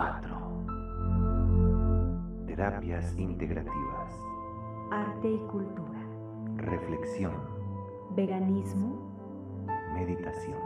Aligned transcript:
4. 0.00 0.34
Terapias 2.46 3.14
integrativas. 3.18 4.18
Arte 4.90 5.30
y 5.30 5.38
cultura. 5.40 6.00
Reflexión. 6.56 7.34
Veganismo. 8.16 8.96
Meditación. 9.92 10.56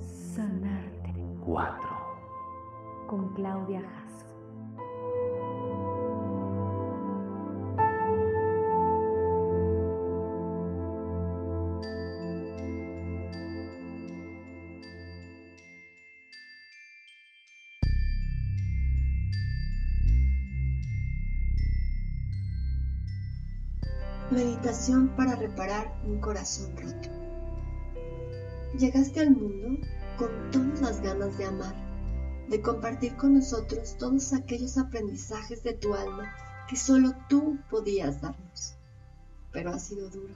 Sanarte. 0.00 1.14
4. 1.44 1.88
Con 3.06 3.28
Claudia 3.34 3.80
Jasso. 3.80 4.29
Meditación 24.40 25.14
para 25.16 25.36
reparar 25.36 26.00
un 26.06 26.18
corazón 26.18 26.74
roto. 26.74 27.10
Llegaste 28.78 29.20
al 29.20 29.32
mundo 29.32 29.86
con 30.16 30.30
todas 30.50 30.80
las 30.80 31.02
ganas 31.02 31.36
de 31.36 31.44
amar, 31.44 31.74
de 32.48 32.62
compartir 32.62 33.18
con 33.18 33.34
nosotros 33.34 33.98
todos 33.98 34.32
aquellos 34.32 34.78
aprendizajes 34.78 35.62
de 35.62 35.74
tu 35.74 35.92
alma 35.92 36.32
que 36.70 36.76
solo 36.76 37.12
tú 37.28 37.58
podías 37.68 38.22
darnos. 38.22 38.78
Pero 39.52 39.72
ha 39.72 39.78
sido 39.78 40.08
duro. 40.08 40.32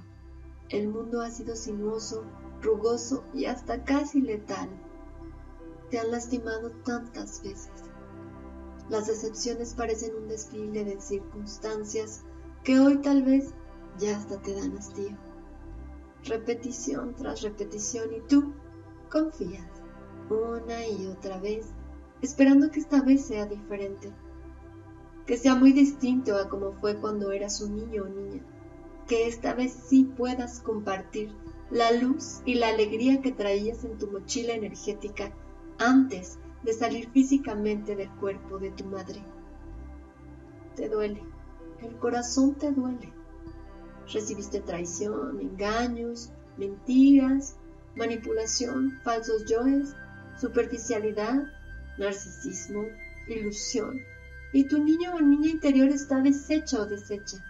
El 0.69 0.89
mundo 0.89 1.23
ha 1.23 1.31
sido 1.31 1.57
sinuoso, 1.57 2.25
rugoso 2.61 3.25
y 3.33 3.47
hasta 3.47 3.85
casi 3.85 4.21
letal. 4.21 4.69
Te 5.89 5.99
han 5.99 6.11
lastimado 6.11 6.73
tantas 6.85 7.43
veces. 7.43 7.73
Las 8.91 9.07
decepciones 9.07 9.73
parecen 9.73 10.15
un 10.15 10.29
desfile 10.29 10.85
de 10.85 11.01
circunstancias 11.01 12.21
que 12.65 12.79
hoy 12.79 12.99
tal 12.99 13.23
vez 13.23 13.55
ya 13.99 14.17
hasta 14.17 14.41
te 14.41 14.55
dan 14.55 14.77
hastío. 14.77 15.17
Repetición 16.25 17.15
tras 17.15 17.43
repetición 17.43 18.15
y 18.15 18.21
tú 18.21 18.53
confías 19.11 19.69
una 20.31 20.87
y 20.87 21.07
otra 21.07 21.39
vez, 21.39 21.67
esperando 22.23 22.71
que 22.71 22.81
esta 22.81 23.03
vez 23.03 23.27
sea 23.27 23.47
diferente, 23.47 24.11
que 25.27 25.37
sea 25.37 25.55
muy 25.55 25.73
distinto 25.73 26.37
a 26.37 26.49
como 26.49 26.73
fue 26.73 26.99
cuando 26.99 27.31
eras 27.31 27.61
un 27.61 27.77
niño 27.77 28.05
o 28.05 28.09
niña, 28.09 28.43
que 29.07 29.27
esta 29.27 29.55
vez 29.55 29.73
sí 29.73 30.05
puedas 30.17 30.61
compartir 30.61 31.31
la 31.71 31.93
luz 31.93 32.41
y 32.45 32.55
la 32.55 32.69
alegría 32.69 33.21
que 33.21 33.33
traías 33.33 33.85
en 33.85 33.99
tu 33.99 34.11
mochila 34.11 34.55
energética 34.55 35.33
antes 35.79 36.39
de 36.63 36.73
salir 36.73 37.11
físicamente 37.11 37.97
del 37.97 38.11
cuerpo 38.13 38.59
de 38.59 38.71
tu 38.71 38.85
madre. 38.85 39.23
Te 40.75 40.89
duele, 40.89 41.23
el 41.83 41.97
corazón 41.99 42.55
te 42.55 42.73
duele 42.73 43.13
Recibiste 44.13 44.61
traición, 44.61 45.41
engaños, 45.41 46.31
mentiras, 46.57 47.57
manipulación, 47.97 49.01
falsos 49.03 49.45
yoes, 49.47 49.95
superficialidad, 50.41 51.45
narcisismo, 51.99 52.85
ilusión. 53.29 54.01
Y 54.53 54.69
tu 54.69 54.83
niño 54.83 55.15
o 55.15 55.21
niña 55.21 55.51
interior 55.51 55.89
está 55.89 56.21
deshecho 56.21 56.83
o 56.83 56.87
deshecha. 56.87 57.45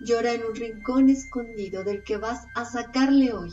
Llora 0.00 0.32
en 0.32 0.44
un 0.44 0.54
rincón 0.54 1.08
escondido 1.08 1.82
del 1.84 2.02
que 2.02 2.18
vas 2.18 2.46
a 2.54 2.64
sacarle 2.64 3.32
hoy, 3.32 3.50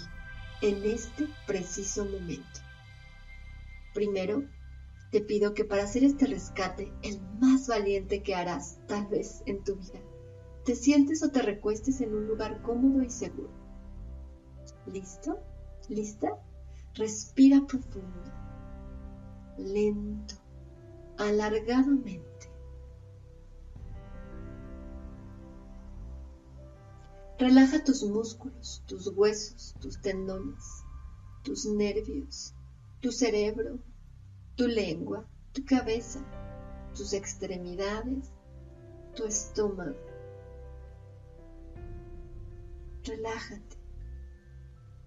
en 0.61 0.83
este 0.83 1.27
preciso 1.47 2.05
momento. 2.05 2.59
Primero, 3.93 4.43
te 5.11 5.21
pido 5.21 5.53
que 5.53 5.63
para 5.63 5.83
hacer 5.83 6.03
este 6.03 6.25
rescate, 6.25 6.91
el 7.03 7.21
más 7.39 7.67
valiente 7.67 8.23
que 8.23 8.33
harás 8.33 8.79
tal 8.87 9.05
vez 9.07 9.43
en 9.45 9.63
tu 9.63 9.75
vida, 9.75 9.99
te 10.63 10.75
sientes 10.75 11.21
o 11.23 11.29
te 11.29 11.41
recuestes 11.41 11.99
en 12.01 12.15
un 12.15 12.27
lugar 12.27 12.61
cómodo 12.61 13.03
y 13.03 13.09
seguro. 13.09 13.51
¿Listo? 14.85 15.39
¿Lista? 15.89 16.29
Respira 16.95 17.65
profundo, 17.67 18.31
lento, 19.57 20.35
alargadamente. 21.17 22.23
Relaja 27.39 27.83
tus 27.83 28.03
músculos, 28.03 28.83
tus 28.85 29.07
huesos, 29.07 29.75
tus 29.81 29.99
tendones, 30.01 30.63
tus 31.43 31.65
nervios, 31.65 32.53
tu 33.01 33.11
cerebro, 33.11 33.79
tu 34.55 34.67
lengua, 34.67 35.27
tu 35.51 35.65
cabeza, 35.65 36.23
tus 36.95 37.11
extremidades, 37.13 38.31
tu 39.15 39.25
estómago 39.25 40.12
relájate. 43.05 43.77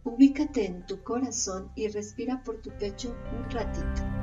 Ubícate 0.04 0.66
en 0.66 0.86
tu 0.86 1.02
corazón 1.02 1.72
y 1.74 1.88
respira 1.88 2.42
por 2.44 2.60
tu 2.62 2.70
pecho 2.78 3.14
un 3.36 3.50
ratito. 3.50 4.15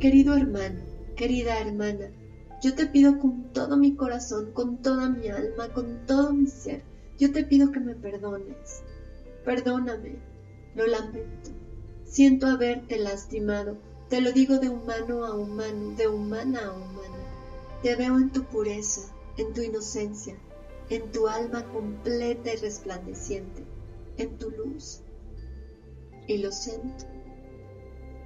Querido 0.00 0.34
hermano, 0.34 0.80
querida 1.14 1.60
hermana, 1.60 2.10
yo 2.62 2.74
te 2.74 2.86
pido 2.86 3.18
con 3.18 3.52
todo 3.52 3.76
mi 3.76 3.96
corazón, 3.96 4.50
con 4.52 4.80
toda 4.80 5.10
mi 5.10 5.28
alma, 5.28 5.74
con 5.74 6.06
todo 6.06 6.32
mi 6.32 6.46
ser, 6.46 6.82
yo 7.18 7.30
te 7.32 7.44
pido 7.44 7.70
que 7.70 7.80
me 7.80 7.94
perdones. 7.94 8.82
Perdóname, 9.44 10.16
lo 10.74 10.86
lamento. 10.86 11.50
Siento 12.04 12.46
haberte 12.46 12.96
lastimado, 12.96 13.76
te 14.08 14.22
lo 14.22 14.32
digo 14.32 14.58
de 14.58 14.70
humano 14.70 15.26
a 15.26 15.36
humano, 15.36 15.94
de 15.98 16.08
humana 16.08 16.64
a 16.64 16.72
humana. 16.72 17.18
Te 17.82 17.94
veo 17.94 18.18
en 18.18 18.30
tu 18.30 18.44
pureza, 18.44 19.02
en 19.36 19.52
tu 19.52 19.60
inocencia, 19.60 20.34
en 20.88 21.12
tu 21.12 21.28
alma 21.28 21.62
completa 21.74 22.54
y 22.54 22.56
resplandeciente, 22.56 23.66
en 24.16 24.38
tu 24.38 24.50
luz. 24.50 25.02
Y 26.26 26.38
lo 26.38 26.50
siento. 26.52 27.19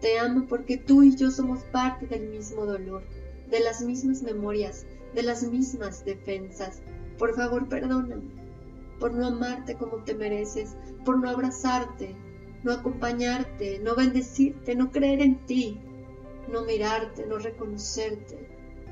Te 0.05 0.19
amo 0.19 0.45
porque 0.47 0.77
tú 0.77 1.03
y 1.03 1.17
yo 1.17 1.31
somos 1.31 1.61
parte 1.73 2.06
del 2.06 2.29
mismo 2.29 2.67
dolor, 2.67 3.05
de 3.51 3.61
las 3.61 3.81
mismas 3.81 4.21
memorias, 4.21 4.85
de 5.15 5.23
las 5.23 5.43
mismas 5.45 6.05
defensas. 6.05 6.83
Por 7.17 7.35
favor, 7.35 7.71
perdóname 7.71 8.21
por 9.01 9.15
no 9.15 9.29
amarte 9.29 9.77
como 9.77 10.05
te 10.05 10.15
mereces, 10.15 10.77
por 11.06 11.19
no 11.19 11.31
abrazarte, 11.31 12.15
no 12.65 12.73
acompañarte, 12.73 13.79
no 13.79 13.97
bendecirte, 13.97 14.75
no 14.75 14.91
creer 14.91 15.23
en 15.23 15.39
ti, 15.47 15.81
no 16.53 16.67
mirarte, 16.67 17.25
no 17.25 17.39
reconocerte, 17.39 18.47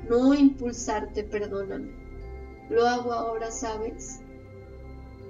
no 0.09 0.33
impulsarte, 0.33 1.23
perdóname. 1.23 1.91
Lo 2.71 2.87
hago 2.87 3.13
ahora, 3.13 3.51
¿sabes? 3.51 4.22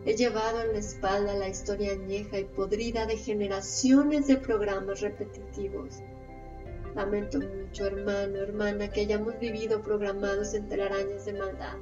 He 0.05 0.15
llevado 0.15 0.61
en 0.61 0.73
la 0.73 0.79
espalda 0.79 1.33
la 1.33 1.47
historia 1.47 1.93
añeja 1.93 2.37
y 2.37 2.43
podrida 2.43 3.05
de 3.05 3.15
generaciones 3.15 4.27
de 4.27 4.35
programas 4.35 4.99
repetitivos. 4.99 5.99
Lamento 6.93 7.39
mucho, 7.39 7.87
hermano, 7.87 8.39
hermana, 8.39 8.89
que 8.89 9.01
hayamos 9.01 9.39
vivido 9.39 9.81
programados 9.81 10.53
en 10.53 10.67
telarañas 10.67 11.25
de 11.25 11.33
maldad. 11.33 11.77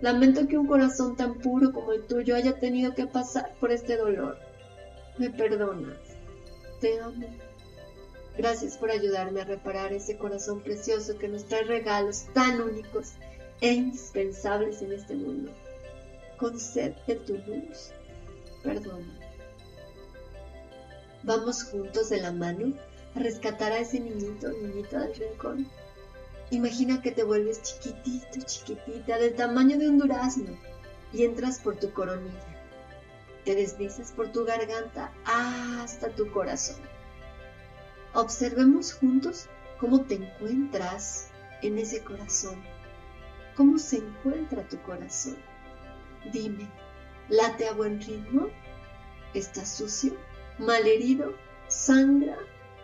Lamento 0.00 0.48
que 0.48 0.58
un 0.58 0.66
corazón 0.66 1.16
tan 1.16 1.38
puro 1.38 1.72
como 1.72 1.92
el 1.92 2.02
tuyo 2.02 2.34
haya 2.34 2.58
tenido 2.58 2.94
que 2.94 3.06
pasar 3.06 3.54
por 3.60 3.70
este 3.70 3.96
dolor. 3.96 4.36
Me 5.16 5.30
perdonas. 5.30 5.98
Te 6.80 6.98
amo. 6.98 7.28
Gracias 8.36 8.76
por 8.76 8.90
ayudarme 8.90 9.40
a 9.40 9.44
reparar 9.44 9.92
ese 9.92 10.18
corazón 10.18 10.62
precioso 10.62 11.16
que 11.16 11.28
nos 11.28 11.44
trae 11.44 11.62
regalos 11.62 12.26
tan 12.34 12.60
únicos 12.60 13.12
e 13.60 13.72
indispensables 13.72 14.82
en 14.82 14.92
este 14.92 15.14
mundo. 15.14 15.52
Concede 16.38 17.16
tu 17.26 17.34
luz. 17.34 17.92
Perdona. 18.62 19.18
Vamos 21.22 21.64
juntos 21.64 22.08
de 22.10 22.20
la 22.20 22.30
mano 22.30 22.74
a 23.14 23.18
rescatar 23.18 23.72
a 23.72 23.78
ese 23.78 24.00
niñito, 24.00 24.48
niñita 24.50 25.00
del 25.00 25.14
rincón. 25.14 25.66
Imagina 26.50 27.02
que 27.02 27.10
te 27.10 27.24
vuelves 27.24 27.62
chiquitito, 27.62 28.46
chiquitita, 28.46 29.18
del 29.18 29.34
tamaño 29.34 29.78
de 29.78 29.88
un 29.88 29.98
durazno, 29.98 30.56
y 31.12 31.24
entras 31.24 31.58
por 31.58 31.76
tu 31.76 31.92
coronilla. 31.92 32.62
Te 33.44 33.54
deslizas 33.54 34.12
por 34.12 34.30
tu 34.30 34.44
garganta 34.44 35.12
hasta 35.24 36.10
tu 36.10 36.30
corazón. 36.30 36.80
Observemos 38.14 38.92
juntos 38.92 39.48
cómo 39.80 40.02
te 40.02 40.14
encuentras 40.14 41.30
en 41.62 41.78
ese 41.78 42.02
corazón. 42.02 42.62
¿Cómo 43.56 43.78
se 43.78 43.96
encuentra 43.96 44.68
tu 44.68 44.80
corazón? 44.82 45.36
Dime, 46.32 46.68
¿late 47.28 47.68
a 47.68 47.72
buen 47.72 48.00
ritmo? 48.00 48.48
¿Está 49.32 49.64
sucio? 49.64 50.16
¿Malherido? 50.58 51.34
¿Sangra? 51.68 52.36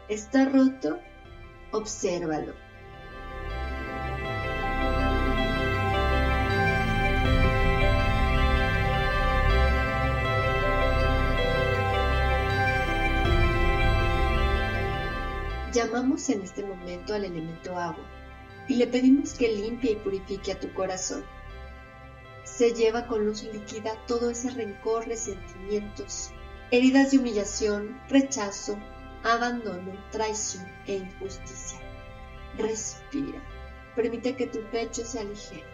¿Está 0.09 0.44
roto? 0.49 1.00
Obsérvalo. 1.73 2.55
Llamamos 15.73 16.29
en 16.29 16.43
este 16.43 16.62
momento 16.62 17.15
al 17.15 17.25
elemento 17.25 17.77
agua 17.77 18.05
y 18.69 18.77
le 18.77 18.87
pedimos 18.87 19.33
que 19.33 19.49
limpie 19.49 19.93
y 19.93 19.97
purifique 19.97 20.53
a 20.53 20.61
tu 20.61 20.73
corazón. 20.75 21.25
Se 22.44 22.73
lleva 22.73 23.06
con 23.06 23.25
luz 23.25 23.44
líquida 23.44 23.97
todo 24.06 24.31
ese 24.31 24.50
rencor, 24.50 25.06
resentimientos, 25.06 26.31
heridas 26.71 27.11
de 27.11 27.19
humillación, 27.19 28.00
rechazo, 28.09 28.79
abandono, 29.23 29.93
traición 30.11 30.67
e 30.87 30.97
injusticia. 30.97 31.79
Respira. 32.59 33.43
Permite 33.94 34.37
que 34.37 34.47
tu 34.47 34.61
pecho 34.71 35.05
se 35.05 35.21
aligere. 35.21 35.65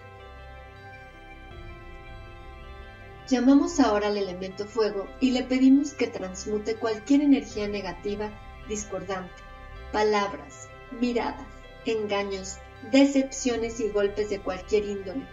Llamamos 3.28 3.78
ahora 3.78 4.08
al 4.08 4.16
elemento 4.16 4.64
fuego 4.64 5.06
y 5.20 5.32
le 5.32 5.42
pedimos 5.42 5.92
que 5.92 6.06
transmute 6.06 6.76
cualquier 6.76 7.22
energía 7.22 7.68
negativa 7.68 8.30
discordante 8.68 9.48
palabras, 9.92 10.68
miradas, 11.00 11.46
engaños, 11.84 12.58
decepciones 12.90 13.80
y 13.80 13.88
golpes 13.88 14.30
de 14.30 14.40
cualquier 14.40 14.84
índole, 14.84 15.26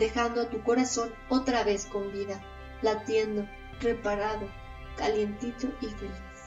dejando 0.00 0.40
a 0.40 0.48
tu 0.48 0.62
corazón 0.62 1.12
otra 1.28 1.62
vez 1.62 1.84
con 1.84 2.10
vida, 2.10 2.42
latiendo, 2.82 3.46
reparado, 3.80 4.48
calientito 4.96 5.68
y 5.82 5.86
feliz. 5.86 6.40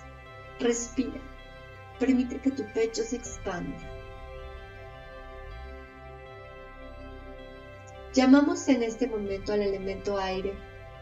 Respira, 0.59 1.21
permite 1.99 2.39
que 2.39 2.51
tu 2.51 2.65
pecho 2.73 3.03
se 3.03 3.15
expanda. 3.15 3.77
Llamamos 8.13 8.67
en 8.67 8.83
este 8.83 9.07
momento 9.07 9.53
al 9.53 9.61
elemento 9.61 10.17
aire 10.17 10.53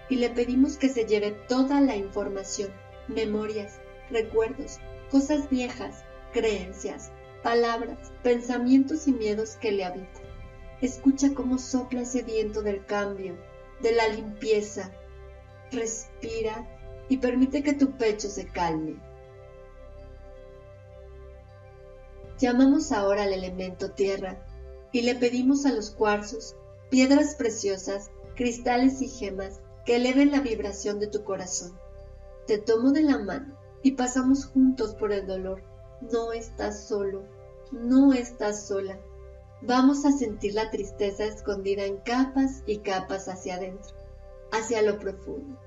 y 0.10 0.18
le 0.18 0.30
pedimos 0.30 0.78
que 0.78 0.90
se 0.90 1.06
lleve 1.06 1.32
toda 1.48 1.80
la 1.80 1.96
información, 1.96 2.72
memorias, 3.08 3.80
recuerdos, 4.10 4.78
cosas 5.10 5.50
viejas, 5.50 6.04
creencias, 6.34 7.12
palabras, 7.44 8.12
pensamientos 8.24 9.08
y 9.08 9.14
miedos 9.14 9.56
que 9.56 9.72
le 9.72 9.86
habitan. 9.86 10.31
Escucha 10.82 11.34
cómo 11.34 11.58
sopla 11.58 12.02
ese 12.02 12.24
viento 12.24 12.62
del 12.62 12.86
cambio, 12.86 13.38
de 13.82 13.92
la 13.94 14.08
limpieza. 14.08 14.92
Respira 15.72 16.68
y 17.08 17.18
permite 17.18 17.64
que 17.64 17.74
tu 17.74 17.92
pecho 17.92 18.30
se 18.30 18.48
calme. 18.48 18.96
Llamamos 22.40 22.92
ahora 22.92 23.24
al 23.24 23.34
elemento 23.34 23.92
tierra 23.92 24.44
y 24.92 25.04
le 25.04 25.16
pedimos 25.16 25.66
a 25.66 25.72
los 25.72 25.92
cuarzos, 25.92 26.56
piedras 26.90 27.36
preciosas, 27.36 28.10
cristales 28.36 29.02
y 29.02 29.08
gemas 29.08 29.62
que 29.86 29.98
eleven 29.98 30.32
la 30.32 30.42
vibración 30.42 31.00
de 31.00 31.08
tu 31.08 31.24
corazón. 31.24 31.78
Te 32.48 32.58
tomo 32.58 32.92
de 32.92 33.04
la 33.04 33.20
mano 33.20 33.56
y 33.84 33.92
pasamos 33.92 34.46
juntos 34.46 34.96
por 34.96 35.12
el 35.12 35.28
dolor 35.28 35.62
no 36.02 36.34
estás 36.34 36.88
solo, 36.88 37.24
no 37.72 38.14
estás 38.14 38.66
sola. 38.68 38.98
Vamos 39.64 40.06
a 40.06 40.12
sentir 40.12 40.56
la 40.56 40.72
tristeza 40.72 41.24
escondida 41.24 41.86
en 41.86 41.98
capas 41.98 42.64
y 42.66 42.80
capas 42.80 43.28
hacia 43.28 43.56
adentro, 43.56 43.96
hacia 44.52 44.82
lo 44.82 44.98
profundo. 44.98 45.60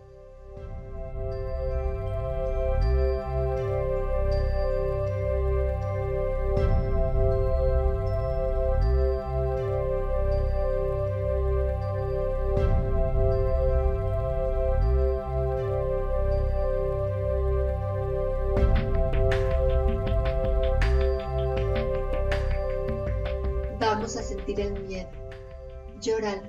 Llóralo, 26.04 26.42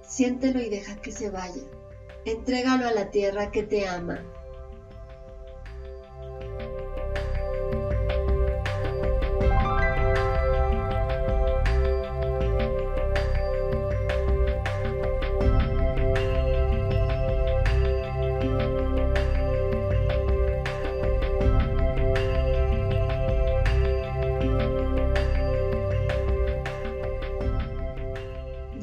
siéntelo 0.00 0.62
y 0.62 0.70
deja 0.70 0.96
que 1.02 1.12
se 1.12 1.28
vaya. 1.28 1.60
Entrégalo 2.24 2.88
a 2.88 2.90
la 2.90 3.10
tierra 3.10 3.50
que 3.50 3.62
te 3.62 3.86
ama. 3.86 4.24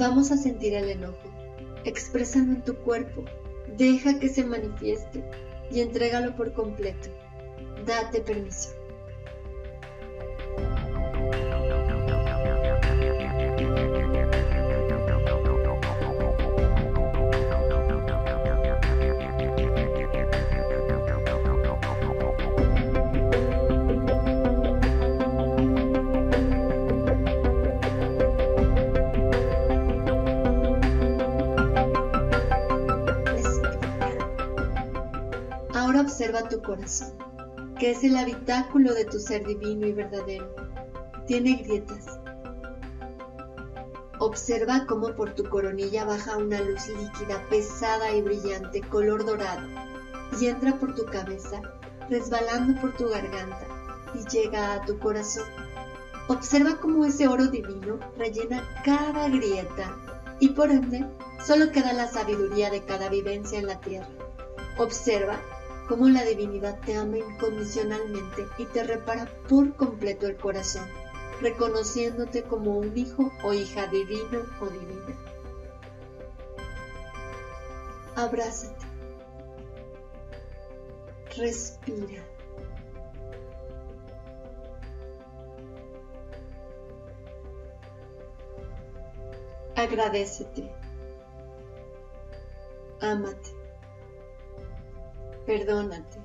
Vamos 0.07 0.29
a 0.29 0.37
sentir 0.37 0.75
el 0.75 0.87
enojo, 0.87 1.31
expresando 1.83 2.53
en 2.53 2.63
tu 2.63 2.75
cuerpo, 2.75 3.25
deja 3.75 4.19
que 4.19 4.29
se 4.29 4.43
manifieste 4.43 5.23
y 5.71 5.79
entrégalo 5.79 6.35
por 6.35 6.53
completo. 6.53 7.09
Date 7.87 8.21
permiso. 8.21 8.69
Observa 36.35 36.49
tu 36.49 36.61
corazón, 36.63 37.13
que 37.79 37.91
es 37.91 38.03
el 38.03 38.17
habitáculo 38.17 38.93
de 38.93 39.05
tu 39.05 39.19
ser 39.19 39.47
divino 39.47 39.87
y 39.87 39.93
verdadero. 39.93 40.53
Tiene 41.27 41.63
grietas. 41.63 42.19
Observa 44.19 44.85
cómo 44.85 45.15
por 45.15 45.33
tu 45.33 45.45
coronilla 45.45 46.03
baja 46.03 46.35
una 46.35 46.59
luz 46.59 46.89
líquida, 46.89 47.41
pesada 47.49 48.11
y 48.11 48.21
brillante, 48.21 48.81
color 48.81 49.23
dorado, 49.23 49.65
y 50.37 50.47
entra 50.47 50.77
por 50.77 50.93
tu 50.93 51.05
cabeza, 51.05 51.61
resbalando 52.09 52.81
por 52.81 52.91
tu 52.97 53.07
garganta, 53.07 53.65
y 54.13 54.27
llega 54.27 54.73
a 54.73 54.81
tu 54.81 54.99
corazón. 54.99 55.45
Observa 56.27 56.81
cómo 56.81 57.05
ese 57.05 57.29
oro 57.29 57.47
divino 57.47 57.97
rellena 58.17 58.61
cada 58.83 59.29
grieta, 59.29 59.95
y 60.41 60.49
por 60.49 60.69
ende, 60.69 61.05
solo 61.45 61.71
queda 61.71 61.93
la 61.93 62.07
sabiduría 62.07 62.69
de 62.71 62.83
cada 62.83 63.07
vivencia 63.07 63.57
en 63.57 63.67
la 63.67 63.79
tierra. 63.79 64.09
Observa 64.77 65.39
cómo 65.87 66.07
la 66.09 66.23
divinidad 66.23 66.79
te 66.81 66.95
ama 66.95 67.17
incondicionalmente 67.17 68.47
y 68.57 68.65
te 68.65 68.83
repara 68.83 69.27
por 69.47 69.75
completo 69.75 70.27
el 70.27 70.37
corazón, 70.37 70.87
reconociéndote 71.41 72.43
como 72.43 72.77
un 72.77 72.97
hijo 72.97 73.31
o 73.43 73.53
hija 73.53 73.87
divino 73.87 74.41
o 74.61 74.65
divina. 74.65 75.17
Abrázate. 78.15 78.85
Respira. 81.37 82.23
Agradecete. 89.75 90.71
Ámate. 93.01 93.64
Perdónate. 95.45 96.19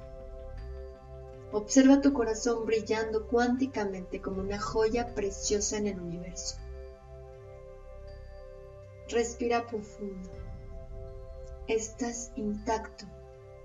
Observa 1.52 2.00
tu 2.00 2.12
corazón 2.12 2.64
brillando 2.64 3.26
cuánticamente 3.26 4.20
como 4.20 4.40
una 4.40 4.60
joya 4.60 5.14
preciosa 5.14 5.78
en 5.78 5.88
el 5.88 6.00
universo. 6.00 6.56
Respira 9.08 9.66
profundo. 9.66 10.30
Estás 11.66 12.30
intacto. 12.36 13.04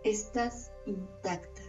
Estás 0.03 0.71
intacta. 0.85 1.61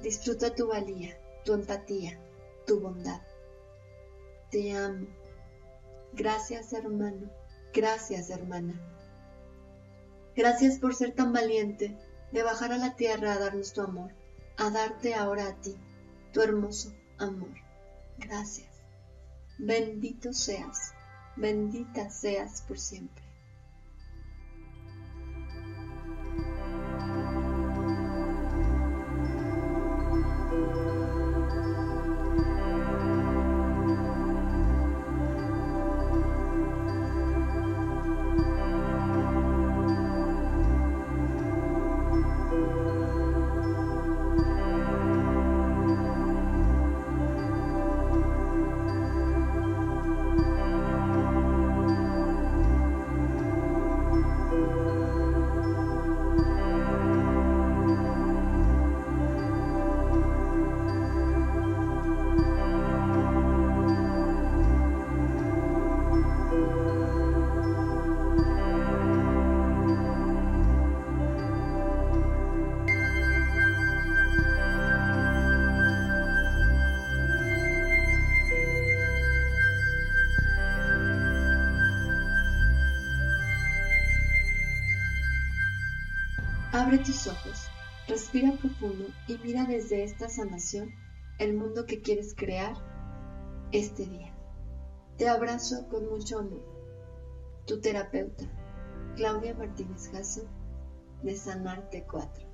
Disfruta 0.00 0.52
tu 0.52 0.66
valía, 0.66 1.16
tu 1.44 1.54
empatía, 1.54 2.18
tu 2.66 2.80
bondad. 2.80 3.20
Te 4.50 4.72
amo. 4.72 5.06
Gracias 6.12 6.72
hermano. 6.72 7.30
Gracias 7.72 8.30
hermana. 8.30 8.74
Gracias 10.34 10.78
por 10.78 10.94
ser 10.94 11.14
tan 11.14 11.32
valiente 11.32 11.96
de 12.32 12.42
bajar 12.42 12.72
a 12.72 12.78
la 12.78 12.96
tierra 12.96 13.32
a 13.34 13.38
darnos 13.38 13.72
tu 13.72 13.82
amor, 13.82 14.12
a 14.56 14.70
darte 14.70 15.14
ahora 15.14 15.48
a 15.48 15.60
ti, 15.60 15.76
tu 16.32 16.40
hermoso 16.40 16.94
amor. 17.18 17.54
Gracias. 18.18 18.68
Bendito 19.58 20.32
seas, 20.32 20.94
bendita 21.36 22.10
seas 22.10 22.62
por 22.62 22.78
siempre. 22.78 23.22
Abre 86.82 86.98
tus 86.98 87.28
ojos, 87.28 87.68
respira 88.08 88.50
profundo 88.60 89.04
y 89.28 89.38
mira 89.38 89.66
desde 89.66 90.02
esta 90.02 90.28
sanación 90.28 90.92
el 91.38 91.54
mundo 91.54 91.86
que 91.86 92.02
quieres 92.02 92.34
crear 92.34 92.74
este 93.70 94.04
día. 94.04 94.34
Te 95.16 95.28
abrazo 95.28 95.88
con 95.88 96.10
mucho 96.10 96.40
amor. 96.40 96.64
Tu 97.68 97.80
terapeuta, 97.80 98.50
Claudia 99.14 99.54
Martínez 99.54 100.10
Jasso, 100.10 100.42
de 101.22 101.36
Sanarte 101.36 102.02
4. 102.02 102.51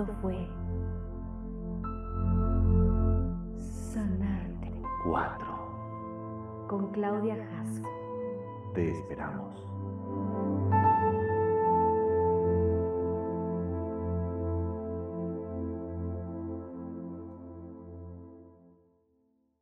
Esto 0.00 0.14
fue 0.22 0.48
Sanarte 3.58 4.72
4. 5.04 6.66
con 6.68 6.90
Claudia 6.92 7.36
Jasso. 7.36 7.82
Te 8.72 8.92
esperamos. 8.92 9.69